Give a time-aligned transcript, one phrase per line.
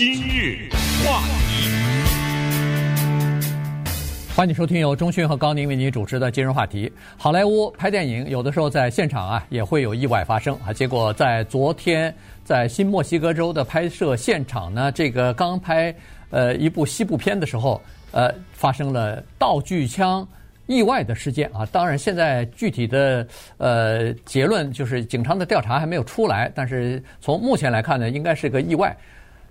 [0.00, 0.66] 今日
[1.04, 1.68] 话题，
[4.34, 6.90] 欢迎收听由钟讯和高宁为您主持的今日话题。
[7.18, 15.94] 好莱坞拍电影有的时候在现场啊也会有意外发生啊，结果在昨天在新墨西哥州的拍摄现场呢，这个刚拍
[16.30, 17.78] 呃一部西部片的时候，
[18.10, 20.26] 呃发生了道具枪。
[20.66, 23.26] 意外的事件啊，当然现在具体的
[23.58, 28.96] 呃结论就是警方的调查还没有出来，但是从目前来看呢，应该是个意外。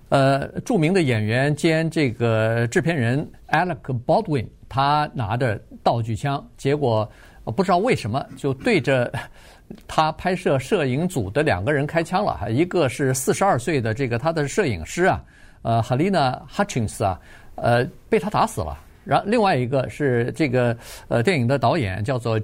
[0.09, 7.09] 呃，著名的演员兼这个制片人 Alec Baldwin，他拿着道具枪，结果
[7.55, 9.11] 不知道为什么就对着
[9.87, 15.23] 他拍摄摄影组的两个人开枪了，一个是四十二岁的这个他的摄影师啊，
[15.61, 17.19] 呃，Halyna Hutchins 啊，
[17.55, 18.77] 呃，被他打死了。
[19.05, 20.75] 然后另外一个是这个
[21.07, 22.39] 呃电影的导演叫做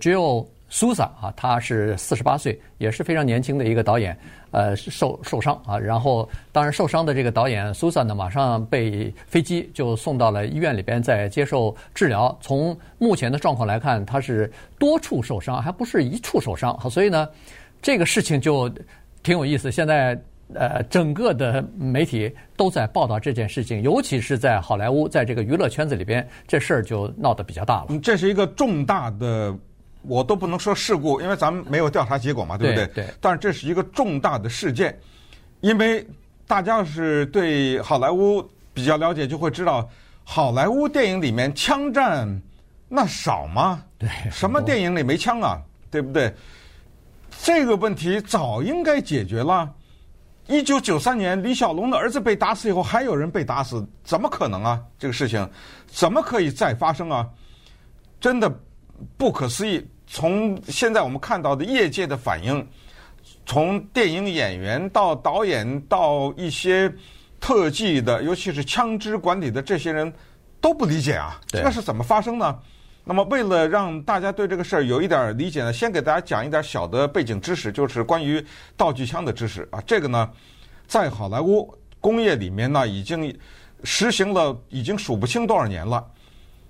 [0.69, 4.17] 苏萨啊，他是四十八岁，也是非常年轻的一个导演，
[4.51, 5.77] 呃受受伤啊。
[5.77, 12.37] 然后当然受伤的这个导演 Souza 呢，马上被飞机就送到了医院里边，在接受治疗。
[12.41, 16.77] 从目前的状况来看，他是多处受伤，还不是一处受伤。
[16.77, 17.29] 好，所以呢，
[17.81, 18.69] 这个事情就
[19.23, 19.71] 挺有意思。
[19.71, 20.19] 现在。
[20.53, 27.99] 呃，整个的媒体都在报道这件事情，尤其是在好莱坞，在这个娱乐圈子里边，这事儿就闹得比较大了。
[27.99, 29.57] 这是一个重大的，
[30.07, 32.87] 我都不能说事故，因为咱们没有调查结果嘛，对不对？
[32.87, 33.13] 对。
[33.19, 34.97] 但是这是一个重大的事件，
[35.61, 36.05] 因为
[36.47, 39.89] 大家要是对好莱坞比较了解，就会知道，
[40.23, 42.41] 好莱坞电影里面枪战
[42.87, 43.83] 那少吗？
[43.97, 44.09] 对。
[44.31, 45.61] 什么电影里没枪啊？
[45.89, 46.33] 对不对？
[47.43, 49.69] 这个问题早应该解决了。
[50.47, 54.79] 一九九三年，李小龙的儿子被打死以后，还有人被打死，怎么可能啊？
[54.99, 55.49] 这个事情
[55.87, 57.27] 怎么可以再发生啊？
[58.19, 58.47] 真的
[59.17, 59.85] 不可思议。
[60.07, 62.65] 从现在我们看到的业界的反应，
[63.45, 66.91] 从电影演员到导演到一些
[67.39, 70.11] 特技的，尤其是枪支管理的这些人，
[70.61, 72.59] 都不理解啊，这个是怎么发生呢？
[73.07, 78.43] 那么，为了让大家对这个事儿有一点理解呢，先给大家讲一点小的背景知识，就是关于
[78.75, 79.79] 道具枪的知识啊。
[79.85, 80.27] 这个呢，
[80.87, 81.71] 在好莱坞
[82.01, 83.31] 工业里面呢，已经
[83.83, 86.03] 实行了已经数不清多少年了。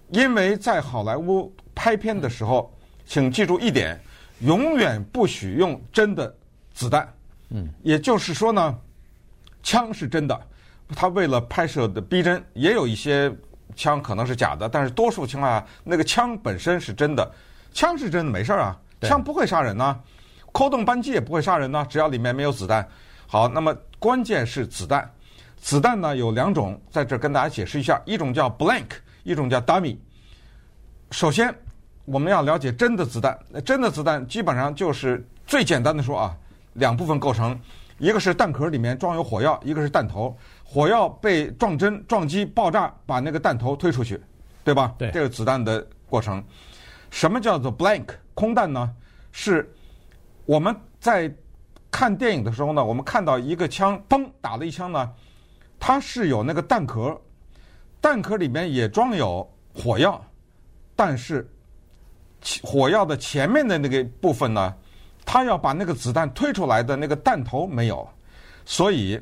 [0.10, 2.70] 因为在好莱坞拍片的时候，
[3.06, 4.00] 请记住一点，
[4.40, 6.36] 永远不许用真的
[6.74, 7.12] 子弹。
[7.50, 8.76] 嗯，也就是说呢，
[9.64, 10.40] 枪是真的，
[10.96, 13.34] 他为了拍摄的逼真，也有一些。
[13.76, 17.30] 枪可能是假的，但是多数情况下，那个枪本身是真的。
[17.74, 20.00] 枪是真的，没事儿啊，枪不会杀人呐，
[20.54, 22.88] 扣动扳机也不会杀人呐，只要里面没有子弹。
[23.28, 25.12] 好，那么关键是子弹。
[25.58, 28.86] 子弹呢有两种，在这儿跟大家解释一下，一种叫 blank，
[29.24, 29.98] 一种叫 dummy。
[31.12, 31.54] 首先，
[32.06, 33.38] 我们要了解真的子弹。
[33.66, 36.38] 真的子弹基本上就是最简单的说啊，
[36.74, 37.60] 两部分构成，
[37.98, 40.36] 一个是弹壳里面装有火药，一个是弹头。
[40.64, 44.20] 火药被撞针、撞击、爆炸，把那个弹头推出去，
[44.64, 44.94] 对吧？
[44.98, 46.44] 对，这个子弹的过程。
[47.10, 48.94] 什么叫做 blank 空弹呢？
[49.32, 49.72] 是
[50.46, 51.34] 我们在
[51.92, 55.12] 看电影的时候呢，我们看到一个枪，嘣打了一枪呢，
[55.80, 57.20] 它是有那个弹壳，
[58.02, 60.22] 弹壳里面也装有火药，
[60.96, 61.50] 但是
[62.64, 64.74] 火药的前面的那个部分呢，
[65.26, 68.08] 它要把那个子弹推出来的那个弹头没有，
[68.66, 69.20] 所以。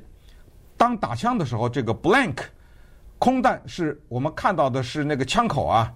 [0.76, 2.40] 当打枪的时候，这个 blank
[3.18, 5.94] 空弹是我们看到的是那个枪口啊，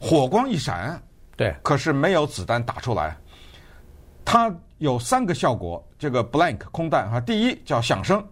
[0.00, 1.00] 火光一闪，
[1.36, 3.16] 对，可是没有子弹打出来。
[4.24, 8.26] 它有三个效果，这个 blank 空弹哈，第一叫响声，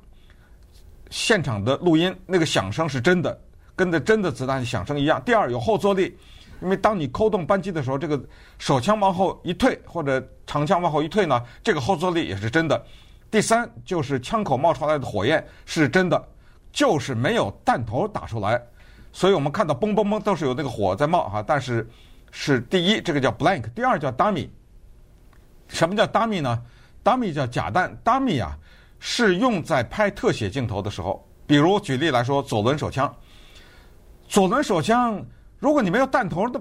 [1.10, 3.38] 现场的录音那个响声是真的，
[3.76, 5.22] 跟着真的子弹响声一样。
[5.24, 6.18] 第二有后坐力，
[6.60, 8.20] 因为当你扣动扳机的时候，这个
[8.58, 12.84] 手枪往后一退或者长枪往后一退呢，这个后坐力也是真的。
[13.30, 16.28] 第三就是枪口冒出来的火焰是真的，
[16.72, 18.60] 就是没有弹头打出来，
[19.12, 21.88] 所以我们看到嘣嘣嘣都是有那个火在冒哈，但是
[22.30, 24.48] 是第一这个叫 blank，第二叫 dummy。
[25.68, 26.62] 什么叫 dummy 呢
[27.04, 28.56] ？dummy 叫假弹，dummy 啊
[28.98, 33.14] 是用在拍特写镜头的时候，比如举例来说左轮手枪，
[34.26, 35.22] 左轮手枪
[35.58, 36.60] 如果你没有弹头那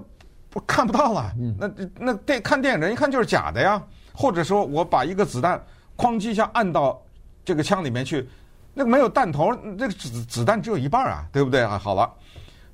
[0.50, 5.62] 不看不到了，那那电看电影人一看就是假的呀，或者说我把一个子弹。
[5.96, 7.02] 哐叽一下按到
[7.44, 8.24] 这个枪里面去，
[8.72, 11.76] 那个没有弹头，那个子子弹只有一半啊，对不对啊？
[11.76, 12.08] 好了，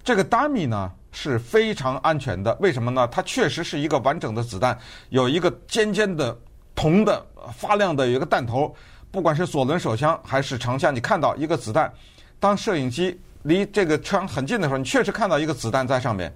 [0.02, 3.08] 这个 dummy 呢是非常安全的，为什么呢？
[3.08, 4.78] 它确实是一个完整的子弹，
[5.08, 6.38] 有一个尖尖的
[6.74, 7.24] 铜的
[7.54, 8.76] 发亮的有一个弹头，
[9.10, 11.90] 不管是左轮手枪还是长枪，你看到一个子弹，
[12.38, 16.30] 当摄影机离这个枪很近的时候，你确实看到一个子弹在上面。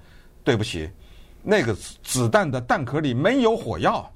[0.45, 0.89] 对不起，
[1.43, 4.11] 那个子弹的弹壳里没有火药。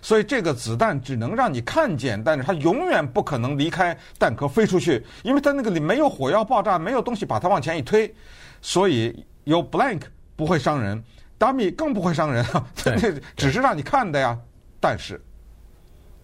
[0.00, 8.14] 所以这个子弹只能让你看见，但是它永远不可能离开弹壳飞出去，因为它那个里没有火药爆炸，没有东西把它往前一推，
[8.60, 10.02] 所以有 blank
[10.36, 11.02] 不会伤人
[11.38, 14.38] ，dummy 更不会伤人， 这只是让你看的呀。
[14.78, 15.20] 但是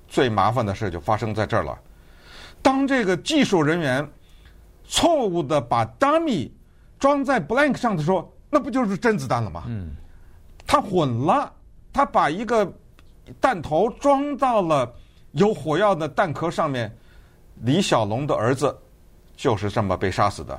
[0.06, 1.76] 最麻烦的事就发生在这儿了，
[2.62, 4.09] 当这个技术人员
[4.88, 6.50] 错误的把 dummy
[6.99, 9.64] 装在 blank 上的时候，那不就是真子弹了吗？
[9.69, 9.94] 嗯，
[10.67, 11.52] 他混了，
[11.93, 12.69] 他把一个
[13.40, 14.93] 弹头装到了
[15.32, 16.90] 有火药的弹壳上面。
[17.62, 18.76] 李小龙的儿子
[19.37, 20.58] 就是这么被杀死的。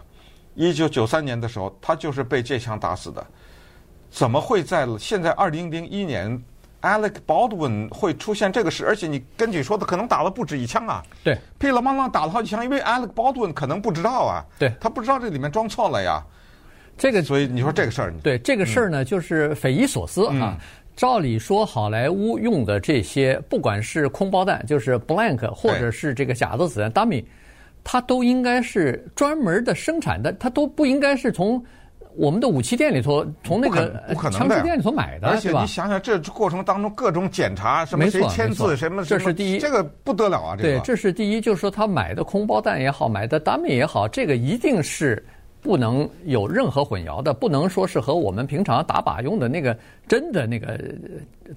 [0.54, 3.26] 一九九三年的时候，他就是被这枪打死的。
[4.12, 6.42] 怎么会在现在二零零一年
[6.82, 8.86] ，Alec Baldwin 会出现这个事？
[8.86, 11.04] 而且你根据说的，可能打了不止一枪啊。
[11.24, 14.46] 对，噼里啪啦打了好几枪，因为 Alec Baldwin 可能不知道啊。
[14.58, 16.24] 对，他不知道这里面装错了呀。
[16.98, 20.58] 这个，所以你说这个事儿，对这个事儿呢，就是匪夷所思啊。
[20.98, 27.24] 照理说，好莱坞用的这些，不管是空包弹，就是 blank，或者是这个假的子弹 dummy，
[27.86, 31.64] 它都应该是专门的生产的，它都不应该是从
[32.20, 40.56] 我们的武器店里头，从那个枪支店里头买的，而且你想想，这过程当中各种检查，什么谁签字，什么，这是第一，这个不得了啊！
[40.58, 45.26] 这个对，这是第一，就是说他买的空包弹也好，买的 dummy 也好，这个一定是。
[45.62, 49.78] 不能有任何混淆的，不能说是和我们平常打靶用的那个
[50.08, 50.80] 真的那个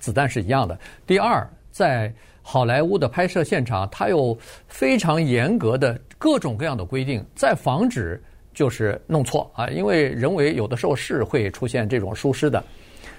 [0.01, 0.77] 子弹是一样的。
[1.07, 2.13] 第二，在
[2.43, 4.37] 好莱坞的拍摄现场，它有
[4.67, 8.21] 非常严格的各种各样的规定，在防止
[8.55, 9.51] 就是弄错。
[9.55, 12.63] 啊，因为人为有的时候是会出现这种疏失的，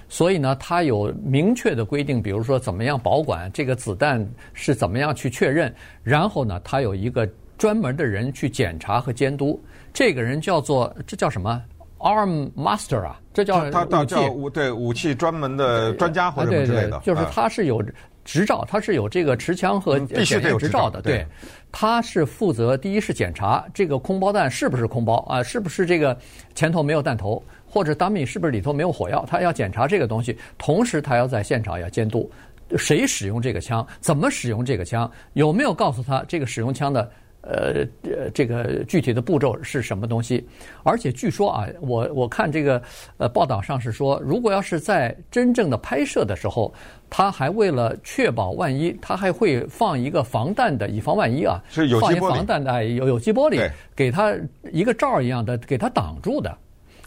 [0.08, 9.62] 所以呢，它有明确的规定，比如说怎么样保管这个子弹是怎么样去确认，然后呢，它有一个专门的人去检查和监督。
[9.92, 11.62] 这个人叫做这叫什么
[11.98, 17.82] ？Arm Master 啊，这叫他他叫武对武器专门的专家或者什么之类的，就是他是有
[18.24, 21.02] 执照，他是有这个持枪和检验执照的。
[21.02, 21.26] 对，
[21.70, 26.16] 他是负责第一是检查这个空包弹是不是空包啊，是不是这个
[26.54, 32.30] 前头没有弹头，或者 dummy 是不是里头没有火药，他要检查这个东西，同时他要在现场要监督
[32.76, 37.10] 谁使用这个枪，怎么使用这个枪，有没有告诉他这个使用枪的。
[37.46, 37.86] 呃，
[38.32, 40.46] 这个具体的步骤是什么东西？
[40.82, 42.82] 而且据说啊，我我看这个
[43.18, 46.72] 呃报道上是说，如果要是在真正的拍摄的时候，
[47.10, 54.34] 他还为了确保万一，他还会放一个防弹的，以防万一啊，是有机玻璃，放一防弹的有有机玻璃，给他
[54.72, 56.58] 一个罩一样的给他挡住的。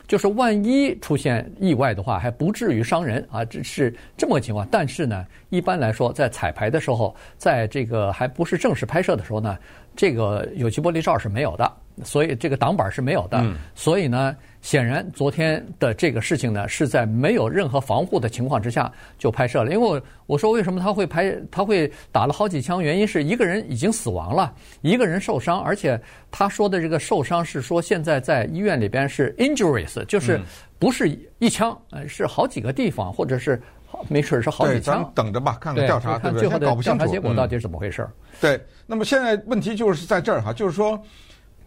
[0.08, 4.66] 就是万一出现意外的话，还不至于伤人啊，这是这么个情况。
[4.72, 9.58] 但是呢，一般来说，在彩排的时候，在这个还不是正式拍摄的时候呢，
[9.96, 11.72] 这个有机玻璃罩是没有的，
[12.04, 13.44] 所以这个挡板是没有的。
[13.76, 14.36] 所以呢，
[14.68, 19.72] 显然昨天的这个事情呢，是在没有任何防护的情况之下就拍摄了。
[19.72, 25.98] 因为我我说为什么他会拍，他会打了好几枪，原因是一个人已经死亡了，一个人受伤，而且
[26.30, 30.38] 他说的这个受伤是说现在在医院里边是 injuries，就是
[30.78, 33.62] 不是一枪，呃，是好几个地方，或者是
[34.10, 35.10] 没准是好几枪。
[35.16, 36.40] 等着吧，看看调查，对不对？
[36.42, 38.02] 最后的调查结果到底是怎么回事？
[38.02, 38.12] 嗯、
[38.42, 41.02] 对，那么现在问题就是在这儿哈，就是说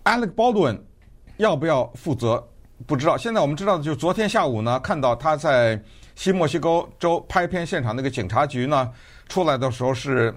[0.04, 0.78] Alec Baldwin
[1.38, 2.46] 要不要负责？
[2.86, 3.16] 不知道。
[3.16, 5.80] 现在我们知道的就是昨天下午呢，看到他在
[6.14, 8.90] 新墨西哥州拍片现场那个警察局呢，
[9.28, 10.34] 出来的时候是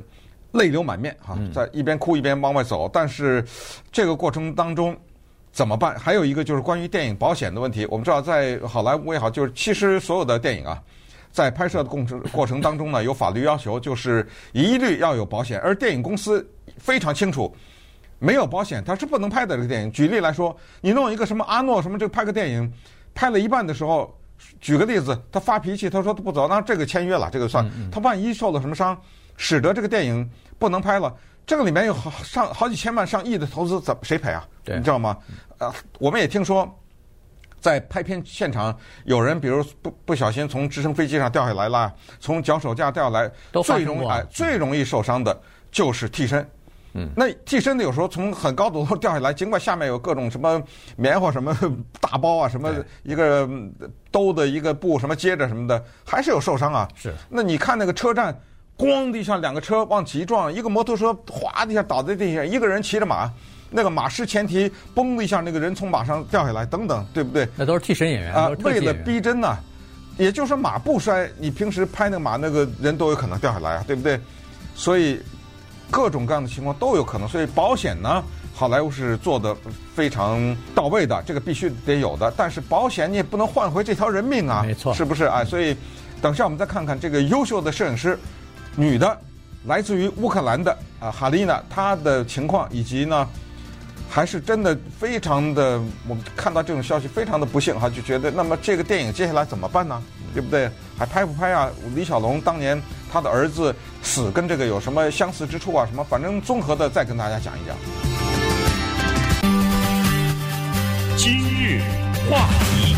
[0.52, 2.90] 泪流满面哈，在一边哭一边往外走。
[2.92, 3.44] 但是
[3.92, 4.96] 这个过程当中
[5.52, 5.98] 怎么办？
[5.98, 7.86] 还有一个就是关于电影保险的问题。
[7.90, 10.82] 我们知道在好莱坞也好，就是其实所有的电影啊，
[11.32, 16.48] 在拍摄的过程过程当中呢，有法律要求，就是一律要有保险，而电影公司
[16.78, 17.54] 非常清楚。
[18.24, 19.92] 没有保险，他是不能拍的这个电影。
[19.92, 22.74] 举例来说，你弄一个什么阿诺什么，这个拍个电影，
[23.14, 24.18] 拍了一半的时候，
[24.62, 27.70] 举个例子，他发脾气，他说他不走，那这个签约了，这个算。
[27.92, 28.98] 他万一受了什么伤，
[29.36, 31.14] 使得这个电影不能拍了，
[31.46, 34.48] 这个里面有好上好几千万、上亿的投资，怎么谁赔啊？
[34.78, 35.18] 你知道吗？
[35.58, 36.66] 呃，我们也听说，
[37.60, 43.30] 在拍片现场有人，比如不不小心从直升飞机上掉下来啦，从脚手架掉下来，
[43.66, 45.38] 最容易哎最容易受伤的
[45.70, 46.50] 就是替身。
[46.96, 50.62] 嗯，那替身的有时候从很高度掉下来，尽管下面有各种什么
[50.96, 51.58] 棉花什么
[52.00, 52.72] 大包啊，什么
[53.02, 53.50] 一个
[54.12, 56.88] 兜的一个布什么接着什么的，还是有受伤啊。
[56.96, 57.12] 是。
[57.30, 58.40] 那你看那个车站，
[58.78, 63.28] 咣的一下，两个车往起一撞，一个摩托车哗的一下倒在地下，一个人骑着马，
[63.72, 67.50] 那个马失前蹄，嘣的一下，那个人从马上掉下来，等等，对不对？
[67.56, 68.50] 那都是替身演员啊。
[68.64, 69.58] 为了逼真呐，
[70.20, 74.20] 也就是说马不摔，你平时拍那个马，那个人都有可能掉下来啊，对不对？
[74.76, 75.20] 所以。
[75.92, 78.24] 各种各样的情况都有可能，所以保险呢，
[78.54, 79.56] 好莱坞是做的
[79.96, 82.34] 非常到位的，这个必须得有的。
[82.36, 85.44] 但是保险你也不能换回这条人命啊，没错，是不是啊？
[85.44, 85.76] 所以
[86.22, 88.18] 等下我们再看看这个优秀的摄影师
[88.76, 89.18] 女的，
[89.66, 93.28] 来自于乌克兰的啊哈丽娜，她的情况以及呢，
[94.10, 100.02] 还是真的非常的，我们看到这种消息非常的不幸哈，就觉得那么这个电影接下来怎么办呢？
[100.34, 100.68] 对不对？
[100.98, 101.70] 还拍不拍啊？
[101.94, 105.86] 李小龙当年他的儿子死跟这个有什么相似之处啊？
[105.86, 106.04] 什么？
[106.04, 107.76] 反正综合的再跟大家讲一讲。
[111.18, 111.82] 今日
[112.30, 112.96] 话题，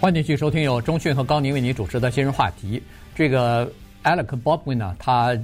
[0.00, 2.80] 欢迎继续收听由中讯和高宁为您主持的今日话题。
[3.14, 3.66] 这个
[4.04, 5.36] Alec Baldwin 呢，他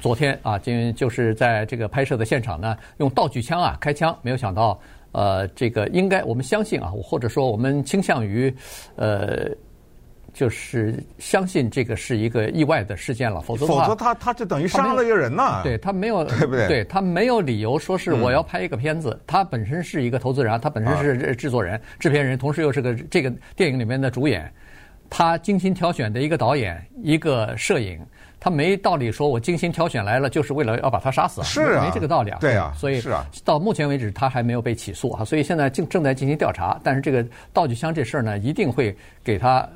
[0.00, 4.80] 昨天啊，今就是在这个拍摄的现场呢，用道具枪啊开枪，没有想到。
[5.12, 8.54] 呃，这个应该我们相信啊，或者说我们倾向于，
[8.94, 9.48] 呃，
[10.32, 16.68] 就是相信这个是一个意外的事件了，否则否则他他就等于杀了一个人呐，对他没有 对不对？
[16.68, 24.50] 对他没有理由说是我要拍一个片子，他本身是一个投资人，他本身是制作人、制片人，同时又是个这个电影里面的主演，
[25.08, 27.98] 他精心挑选的一个导演，一个摄影。
[28.42, 31.44] 他没道理说，我精心挑选来了，就是为了要把他杀死啊！
[31.44, 32.38] 是啊，没这个道理啊。
[32.40, 36.80] 对啊，所以是啊，到目前为止他还没有被起诉啊，所以现在正正在进行调查。
[36.82, 37.22] 但是这个
[37.52, 39.68] 道具箱这事儿呢，一定会给他。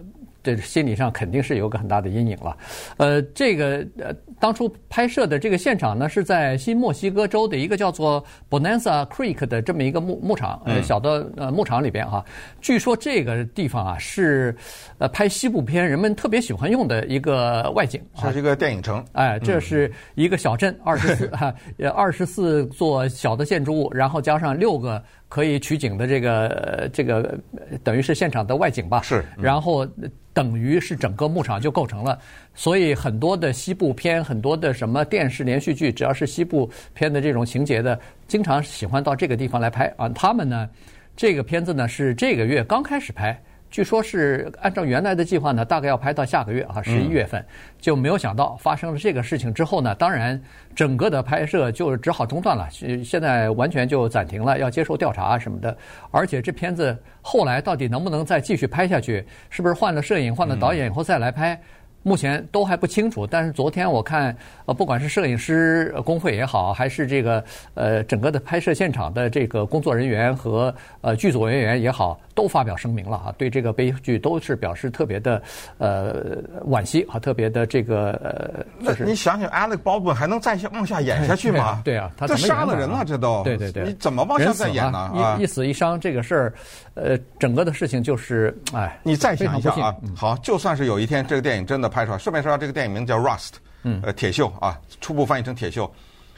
[0.45, 2.57] 这心理上肯定是有个很大的阴影了，
[2.99, 12.23] 呃，这个呃，当初拍摄的这个现场呢，是在新墨西哥州的一个叫做 Bonanza Creek 的这么一个牧牧场，呃，小的呃牧场里边哈。
[12.61, 14.55] 据说这个地方啊是
[14.99, 19.03] 呃拍西部片人们特别喜欢用的一个外景，它是一个电影城。
[19.13, 21.31] 哎，这是一个小镇，二十四
[21.97, 25.03] 二十四座小的建筑物，然后加上六个。
[25.35, 27.37] 可以取景的这个这个
[27.83, 29.85] 等于是现场的外景吧，是，然后
[30.33, 32.17] 等于是整个牧场就构成了，
[32.55, 37.99] 所以很多的西部片，很多的什么电视连续剧，只要是西部片的这种情节的，
[38.29, 40.09] 经常喜欢到这个地方来拍啊。
[40.11, 40.71] 他们呢，
[41.17, 43.37] 这个片子呢是这个月刚开始拍。
[43.75, 47.45] 据说是按照原来的计划呢，大概要拍到下个月啊，十一月份，
[47.81, 50.40] 就没有想到发生了这个事情之后呢，当然
[50.76, 52.69] 整个的拍摄就只好中断了，
[53.04, 55.76] 现在完全就暂停了，要接受调查什么的。
[56.12, 61.61] 而且这片子后来到底能不能再继续拍下去，是不是换了摄影、换了导演以后再来拍？
[62.07, 75.41] 目前都还不清楚，但是昨天我看，呃，不管是摄影师工会也好，还是这个呃整个的拍摄现场的这个工作人员和呃剧组人员也好，都发表声明了啊，对这个悲剧都是表示特别的
[75.79, 78.64] 呃惋惜和特别的这个呃。
[78.85, 81.81] 就是你想想，Alec Baldwin 还能再往下演下去吗？
[81.85, 83.43] 对啊，他这杀了人了，这都。
[83.45, 83.85] 对对对。
[83.85, 84.99] 你怎么往下再演呢？
[84.99, 86.55] 啊，一死一伤这个事儿，
[86.95, 88.99] 呃，整个的事情就是哎。
[89.03, 95.88] 你再想一下啊，好，就算是有一天这个电影真的拍出来，顺便说这个电影名叫 Rust，嗯，呃，铁锈啊，初步翻译成铁锈。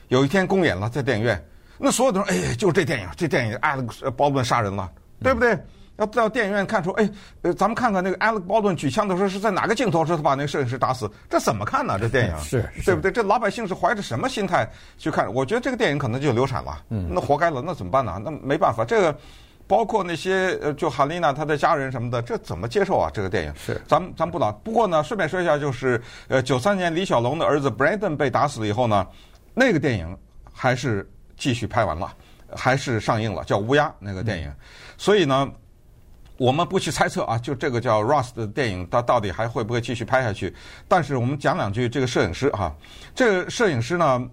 [0.09, 1.43] 有一天公演了，在电影院，
[1.79, 4.91] 那所有的人哎，就是这电影，这电影 Alec Baldwin 杀人了，
[5.23, 5.57] 对不对？
[5.97, 7.09] 要到电影院看出，哎，
[7.43, 11.11] 呃，咱们看看那个 Alec Baldwin 举枪的时候是在哪个镜头时他把那个摄影师打死？
[11.31, 11.99] 这怎么看呢？
[11.99, 13.11] 这电影 是，对不对？
[13.11, 15.33] 这老百姓是怀着什么心态去看？
[15.33, 18.21] 我觉得这个电影可能就流产了，嗯，那活该了，那怎么办呢？
[18.23, 19.17] 那没办法，这个
[19.67, 23.11] 包括那些呃，就哈丽娜她的家人什么的，这怎么接受啊？
[23.15, 24.53] 这个电影是，咱们咱们不老。
[24.53, 25.99] 不过呢，顺便说一下，就是
[26.29, 29.07] 呃，九三年李小龙的儿子 Brandon 被打死了以后呢，
[29.55, 30.15] 那个电影
[30.53, 32.13] 还是继续拍完了，
[32.55, 34.57] 还是上映了，叫《乌鸦》那个电影，嗯、
[34.99, 35.51] 所以呢。
[36.39, 40.55] 我们不去猜测啊，就这个叫 Rust 的电影，它到底还会不会继续拍下去？
[40.87, 42.75] 但是我们讲两句这个摄影师哈，
[43.15, 44.29] 这个摄影师呢，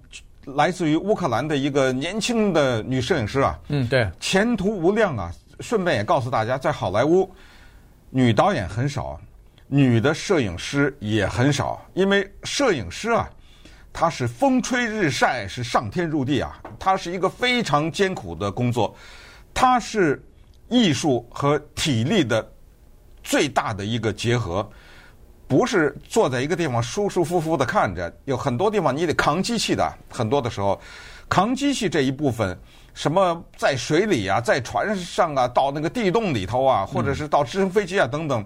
[0.46, 5.32] 来自于乌克兰的一个年轻的女摄影师啊，嗯，对，前途无量啊。
[5.60, 7.32] 顺便也告诉大家，在好莱坞，
[8.10, 9.18] 女导演很少，
[9.68, 13.30] 女的摄影师也很少，因为摄影师啊，
[13.94, 18.94] 他是风吹日晒，是上天入地啊，他是一个非常艰苦的工作，
[19.54, 20.22] 他是。
[20.70, 22.48] 艺术和体力的
[23.24, 24.68] 最大的一个结合，
[25.48, 29.94] 不是坐在一个地方舒舒服服的看着，有很多地方你得扛机器的。
[30.10, 30.80] 很多的时候，
[31.30, 32.58] 扛机器这一部分，
[32.94, 38.44] 什么在水里啊，在船上啊，到那个地洞里头啊，或者是到直升飞机啊等等，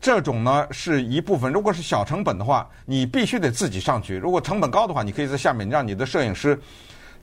[0.00, 1.52] 这种呢是一部分。
[1.52, 6.58] 如果是小成本的话，你必须得自己上去；如果成本高的话，你可以在下面让你的摄影师。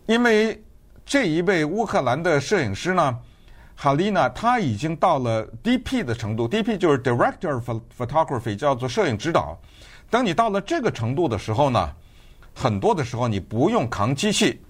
[0.05, 0.63] 因为
[1.03, 3.17] 这一位乌克兰的摄影师呢。
[3.77, 9.59] 哈丽娜，她已经到了 DP 的程度，DP 就是 Director of Photography，叫做摄影指导。
[10.09, 11.91] 等你到了这个程度的时候呢，
[12.53, 14.61] 很多的时候你不用扛机器，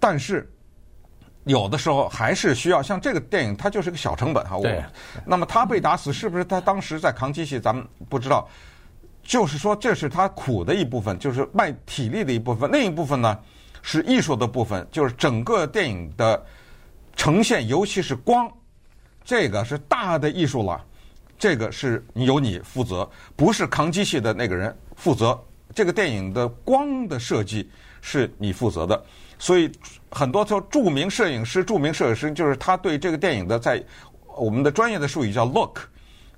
[0.00, 0.50] 但是
[1.44, 2.82] 有的时候还是需要。
[2.82, 4.58] 像这个电影，它就是个小成本哈。
[4.62, 4.82] 对。
[5.26, 7.60] 那么他被打死，是不是他当时在扛机器？
[7.60, 8.48] 咱们不知道。
[9.22, 12.72] 就是说，这是他苦的一部分，就是卖体力的一部分。
[12.72, 13.38] 另一部分呢，
[13.82, 16.42] 是艺术的部分，就是整个电影的。
[17.18, 18.50] 呈现，尤其是光，
[19.24, 20.82] 这个是大的艺术了。
[21.36, 24.74] 这个是由你负责，不是扛机器的那个人。
[24.94, 25.38] 负责，
[25.74, 27.68] 这个电影的光的设计
[28.00, 29.04] 是你负责的。
[29.36, 29.70] 所以
[30.10, 33.84] 很多说著名摄影师，著名摄影师就是他对这个电影的在
[34.36, 35.80] 我们的专业的术语叫 look，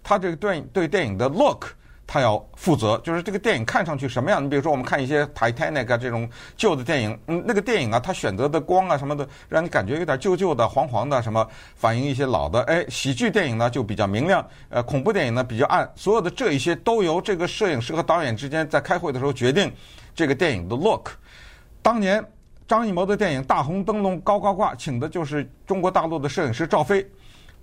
[0.03, 1.67] 他这个对对电影的 look。
[2.13, 4.45] 他要负责，就是这个电影看上去什么样？
[4.45, 12.63] 你比如说，我们看一些 Titanic 啊这种旧的电影，嗯，那个电影啊，它选择的光啊什么的，让你感觉有点旧旧的、黄黄的，什么反映一些老的。
[12.63, 15.89] 哎，喜剧电影呢就比较明亮，呃，恐怖电影呢比较暗。
[15.95, 19.73] 所有的这一些都由这个摄影师和导演之间在开会的时候决定
[20.13, 21.11] 这个电影的 look。
[21.81, 22.25] 当年
[22.67, 27.09] 张艺谋的电影《大红灯笼高高挂》，请的就是中国大陆的摄影师赵飞，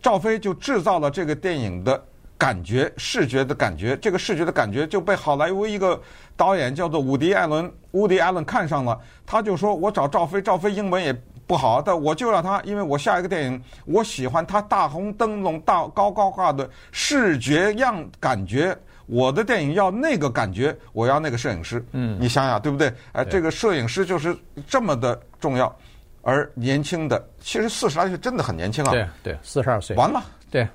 [0.01, 2.01] 赵飞就制造了这个电影的。
[2.37, 5.99] 感觉视觉的感觉，这个视觉的感觉就被好莱坞一个
[6.35, 11.11] 导演叫做伍迪·艾伦，伍迪·艾伦看上了，他就说：“我找赵飞，赵飞英文也
[11.47, 18.77] 不好，但我就让他，因为我下一个电影，我喜欢他大红灯笼大高高挂的视觉样感觉，
[19.07, 22.93] 我的电影要那个感觉，我要那个摄影师。”嗯，你想想对不对？
[23.13, 25.75] 哎，这个摄影师就是这么的重要，
[26.21, 28.91] 而年轻的，其实四十来岁真的很年轻啊。
[28.91, 29.95] 对对，四十二岁。
[29.95, 30.23] 完了。
[30.51, 30.67] 对。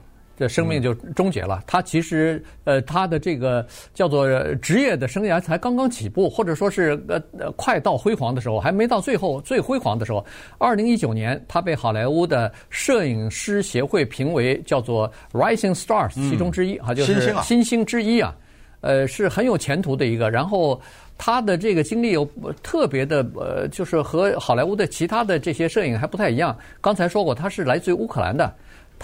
[0.43, 1.63] 的生命就终结了。
[1.69, 10.27] 他其实，呃，他的这个叫做职业的生涯才刚刚起步，或者说是呃呃快到辉煌的时候，还没到最后最辉煌的时候。
[10.59, 18.35] 二零一九年，他被好莱坞的摄影师协会评为叫做 Rising Stars 其中之一，哈、嗯，就是新星之一啊。
[18.81, 20.29] 呃，是很有前途的一个。
[20.29, 20.81] 然后
[21.17, 22.29] 他的这个经历有
[22.65, 26.59] 特别的，呃，就是和好莱坞的其他的这些摄影还不太一样。
[26.81, 28.53] 刚才说过，他是来自于乌克兰的。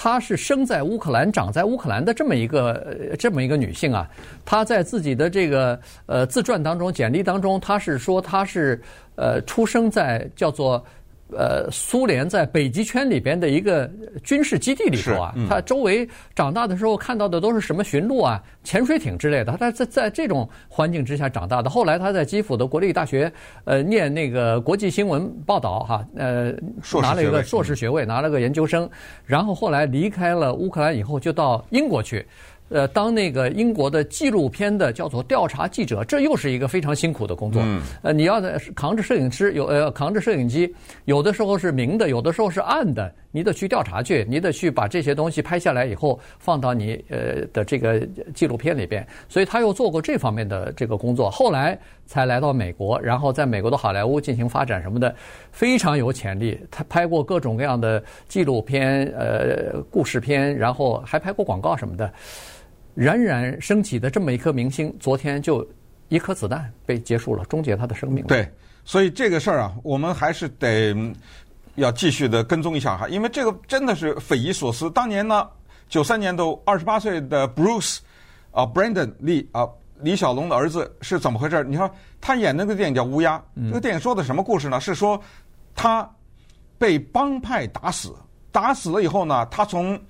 [0.01, 4.09] 她是生在乌克兰、长在乌克兰的这么一个这么一个女性啊，
[4.45, 5.77] 她在自己的这个
[6.07, 8.81] 呃自传当中、简历当中，她是说她是
[9.17, 10.85] 呃出生在叫做。
[11.37, 13.91] 呃，苏联在北极圈里边的一个
[14.25, 19.57] 军事基地里头啊，他周围长大的时候看到的都是什么巡逻啊、潜水艇之类的。
[19.59, 21.69] 他在在这种环境之下长大的。
[21.69, 23.31] 后来他在基辅的国立大学
[23.65, 26.53] 呃念那个国际新闻报道哈，呃
[27.03, 28.89] 拿了一个硕士学位，拿了个研究生，
[29.25, 32.27] 然后后来离开了乌克兰以后，就到英国去。
[32.69, 37.63] 呃，当那个英国的纪录片的叫做调查记者，这又是一个非常辛苦的工作。
[37.65, 37.83] 嗯。
[38.03, 38.41] 呃，你要
[38.75, 40.75] 扛着摄影师，有呃扛着摄影机，
[41.07, 48.01] 有的时候是明的，有的时候是暗的，你得去调查去，你得去把这些东西拍下来以后放到你呃的这个
[48.35, 49.07] 纪录片里边。
[49.29, 55.15] 所以他又做过这方面的这个工作，后来才来到美国，然后在美国的好莱坞进行发展什么的，
[55.53, 56.59] 非常有潜力。
[56.71, 62.13] 他拍过各种各样的纪录片、呃故事片，然后还拍过广告什么的。
[62.95, 65.67] 冉冉升起的这么一颗明星，昨天就
[66.09, 68.25] 一颗子弹被结束了，终结他的生命。
[68.27, 68.51] 对，
[68.85, 70.95] 所以这个事儿啊，我们还是得
[71.77, 74.91] 要继续的跟踪一下哈，因为这个真的是匪夷所思。
[74.91, 75.49] 当年呢，
[75.89, 77.99] 九三年都二十八岁的 Bruce
[78.51, 79.69] 啊，Brandon Lee 啊，
[80.01, 81.63] 李小龙的儿子是怎么回事？
[81.65, 81.89] 你说
[82.21, 84.81] 他演那个电影叫《乌鸦》，这个电影说的什么故事呢？
[84.81, 85.21] 是说
[85.75, 86.09] 他
[86.79, 88.13] 被帮派打死，
[88.51, 90.01] 打死了以后呢，他从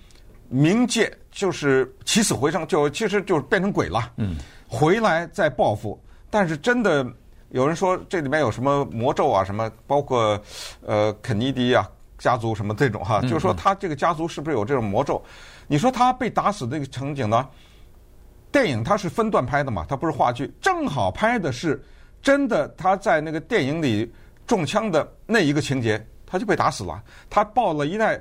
[0.52, 4.12] 冥界就是起死回生，就其实就是变成鬼了。
[4.16, 6.02] 嗯，回来再报复。
[6.30, 7.06] 但是真的
[7.50, 9.44] 有人说这里面有什么魔咒啊？
[9.44, 10.40] 什么包括
[10.84, 13.20] 呃肯尼迪啊家族什么这种哈？
[13.22, 15.22] 就是说他这个家族是不是有这种魔咒？
[15.66, 17.46] 你说他被打死那个场景呢？
[18.50, 21.82] 电影它是分段拍的嘛，它不是话剧，正好拍的是
[22.22, 24.10] 真的他在那个电影里
[24.46, 27.02] 中枪的那一个情节，他就被打死了。
[27.28, 28.18] 他抱了一袋。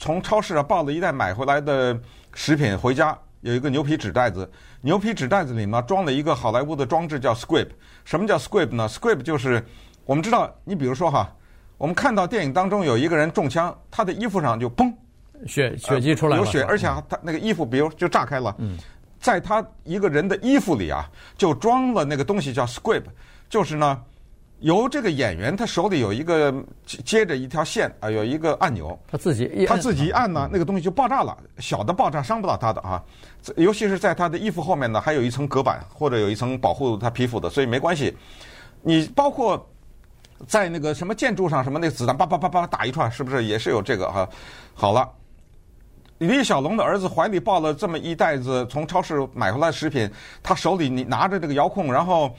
[0.00, 1.96] 从超市啊抱了一袋买回来的
[2.32, 7.68] 食品回家，有一个牛皮纸袋子，牛皮纸袋子里呢装了一个好莱坞的装置，叫 script。
[8.06, 9.62] 什么叫 script 呢？script 就是
[10.06, 11.30] 我们知道，你比如说哈，
[11.76, 14.90] 我们看到电影当中有一个人中枪，他的衣服上就砰，
[15.46, 18.56] 血血迹出来了，有血，而且他那个衣服比如就炸开了，
[19.20, 23.04] 在他一个人的衣服里啊，就装了那个东西叫 script，
[23.50, 24.02] 就是呢。
[24.60, 31.36] 由这个演员，他手里有一个接着一条线啊，有一个按钮，他自己他自己一按呢，那个东西就爆炸了。
[31.58, 33.02] 小的爆炸伤不到他的啊，
[33.56, 38.14] 尤其是在他的衣服后面呢，还有一层隔板或者有一层保护他皮肤的，所以没关系。
[38.82, 39.66] 你包括
[40.46, 44.28] 在那个什么建筑上，什么那个子弹叭叭叭叭打一串，是不是也是有这个哈？
[44.74, 45.08] 好了，
[46.18, 50.10] 李小龙的儿子怀里抱了这么一袋子从超市买回来的食品，
[50.42, 52.30] 他手里你拿着这个遥控，然后。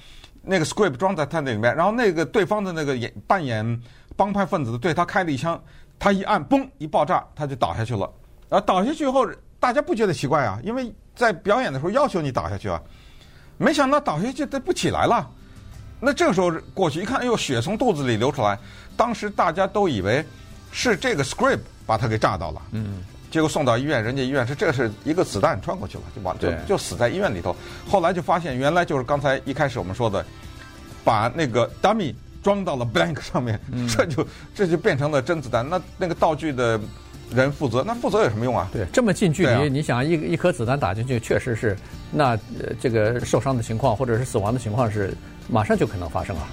[0.41, 3.81] 那个 script 装在他那里面，然后那个对方的那个演扮演
[4.15, 5.61] 帮派分子的对他开了一枪，
[5.99, 8.11] 他一按嘣一爆炸，他就倒下去了。
[8.49, 9.27] 啊，倒下去以后，
[9.59, 12.81] 大家不觉得奇怪啊，因为在表演的时候要求你倒下去啊，
[13.57, 15.29] 没想到倒下去他不起来了。
[15.99, 18.57] 那这个时候过去一看，哎呦，血从肚子里流出来，
[18.97, 20.25] 当时大家都以为
[20.71, 22.61] 是这个 script 把他给炸到了。
[22.71, 27.55] 嗯，结果送到医院，人家医院说这是一个子弹穿过去了，就完就就死在医院里头。
[27.89, 30.23] 后来就发现原来就是刚才一开始我们说的，
[31.03, 32.13] 把那个 dummy
[32.43, 35.67] 装到了 blank 上面，嗯、 这就这就变成了真子弹。
[35.67, 36.79] 那那个道具的
[37.33, 38.67] 人负责，那负责有什么用啊？
[38.73, 41.77] 对，这么近距离，啊、你想一一颗子弹打进去，确实是
[42.11, 45.15] 那、呃、这个受伤的情况或者是死亡的情况是
[45.47, 46.47] 马上就可能发生啊。